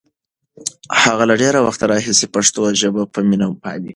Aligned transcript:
هغه 1.03 1.23
له 1.29 1.35
ډېر 1.41 1.53
وخت 1.67 1.81
راهیسې 1.91 2.27
پښتو 2.35 2.61
ژبه 2.81 3.03
په 3.13 3.19
مینه 3.29 3.47
پالي. 3.61 3.89